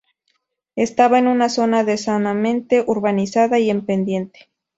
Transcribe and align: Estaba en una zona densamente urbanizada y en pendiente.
Estaba 0.75 1.19
en 1.19 1.27
una 1.27 1.47
zona 1.47 1.83
densamente 1.83 2.83
urbanizada 2.87 3.59
y 3.59 3.69
en 3.69 3.85
pendiente. 3.85 4.49